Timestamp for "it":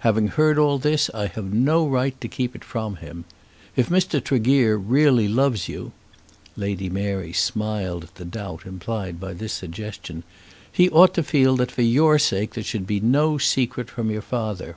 2.56-2.64